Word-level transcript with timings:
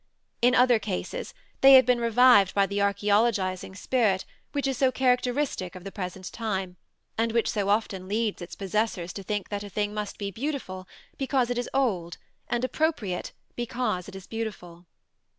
In 0.41 0.55
other 0.55 0.79
cases 0.79 1.31
they 1.61 1.73
have 1.73 1.85
been 1.85 1.99
revived 2.01 2.55
by 2.55 2.65
the 2.65 2.79
archæologizing 2.79 3.77
spirit 3.77 4.25
which 4.51 4.65
is 4.65 4.75
so 4.75 4.91
characteristic 4.91 5.75
of 5.75 5.83
the 5.83 5.91
present 5.91 6.33
time, 6.33 6.77
and 7.19 7.31
which 7.33 7.47
so 7.47 7.69
often 7.69 8.07
leads 8.07 8.41
its 8.41 8.55
possessors 8.55 9.13
to 9.13 9.21
think 9.21 9.49
that 9.49 9.63
a 9.63 9.69
thing 9.69 9.93
must 9.93 10.17
be 10.17 10.31
beautiful 10.31 10.87
because 11.19 11.51
it 11.51 11.57
is 11.59 11.69
old 11.71 12.17
and 12.49 12.63
appropriate 12.63 13.31
because 13.55 14.07
it 14.09 14.15
is 14.15 14.25
beautiful. 14.25 14.87